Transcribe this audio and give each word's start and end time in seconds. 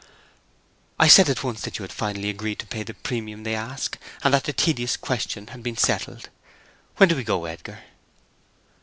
"I 0.97 1.07
said 1.07 1.29
at 1.29 1.43
once 1.43 1.61
that 1.61 1.77
you 1.77 1.83
had 1.83 1.91
finally 1.93 2.31
agreed 2.31 2.57
to 2.57 2.65
pay 2.65 2.81
the 2.81 2.95
premium 2.95 3.43
they 3.43 3.53
ask, 3.53 3.99
and 4.23 4.33
that 4.33 4.45
the 4.45 4.51
tedious 4.51 4.97
question 4.97 5.45
had 5.49 5.61
been 5.61 5.77
settled. 5.77 6.29
When 6.97 7.07
do 7.07 7.15
we 7.15 7.23
go, 7.23 7.45
Edgar?" 7.45 7.83